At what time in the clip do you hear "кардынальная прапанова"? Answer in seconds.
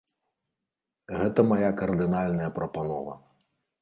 1.81-3.13